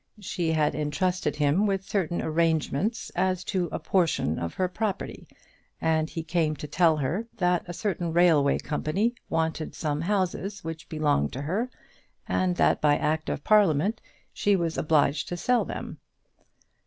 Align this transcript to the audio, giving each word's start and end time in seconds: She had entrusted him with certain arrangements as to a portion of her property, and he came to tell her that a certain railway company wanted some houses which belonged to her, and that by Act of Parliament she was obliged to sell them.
She 0.19 0.53
had 0.53 0.73
entrusted 0.73 1.35
him 1.35 1.67
with 1.67 1.83
certain 1.87 2.23
arrangements 2.23 3.11
as 3.11 3.43
to 3.43 3.69
a 3.71 3.77
portion 3.77 4.39
of 4.39 4.55
her 4.55 4.67
property, 4.67 5.27
and 5.79 6.09
he 6.09 6.23
came 6.23 6.55
to 6.55 6.65
tell 6.65 6.97
her 6.97 7.27
that 7.37 7.61
a 7.67 7.73
certain 7.73 8.11
railway 8.11 8.57
company 8.57 9.13
wanted 9.29 9.75
some 9.75 10.01
houses 10.01 10.63
which 10.63 10.89
belonged 10.89 11.31
to 11.33 11.43
her, 11.43 11.69
and 12.27 12.55
that 12.55 12.81
by 12.81 12.97
Act 12.97 13.29
of 13.29 13.43
Parliament 13.43 14.01
she 14.33 14.55
was 14.55 14.75
obliged 14.75 15.27
to 15.27 15.37
sell 15.37 15.65
them. 15.65 15.99